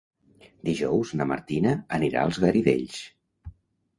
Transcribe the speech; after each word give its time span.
Dijous 0.69 1.09
na 1.19 1.27
Martina 1.33 1.75
anirà 1.99 2.23
als 2.29 2.39
Garidells. 2.45 2.99